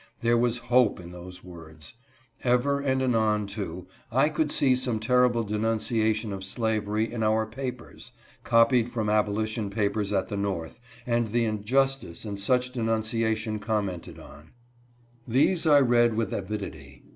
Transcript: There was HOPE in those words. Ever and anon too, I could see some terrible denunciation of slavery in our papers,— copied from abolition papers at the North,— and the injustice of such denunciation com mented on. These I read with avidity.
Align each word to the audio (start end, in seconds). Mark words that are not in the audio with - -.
There 0.21 0.35
was 0.35 0.57
HOPE 0.57 0.99
in 0.99 1.11
those 1.11 1.43
words. 1.43 1.93
Ever 2.43 2.79
and 2.79 3.03
anon 3.03 3.45
too, 3.45 3.85
I 4.11 4.29
could 4.29 4.51
see 4.51 4.75
some 4.75 4.99
terrible 4.99 5.43
denunciation 5.43 6.33
of 6.33 6.43
slavery 6.43 7.13
in 7.13 7.21
our 7.21 7.45
papers,— 7.45 8.11
copied 8.43 8.89
from 8.89 9.09
abolition 9.11 9.69
papers 9.69 10.11
at 10.11 10.27
the 10.27 10.37
North,— 10.37 10.79
and 11.05 11.27
the 11.27 11.45
injustice 11.45 12.25
of 12.25 12.39
such 12.39 12.71
denunciation 12.71 13.59
com 13.59 13.89
mented 13.89 14.17
on. 14.17 14.53
These 15.27 15.67
I 15.67 15.79
read 15.79 16.15
with 16.15 16.33
avidity. 16.33 17.03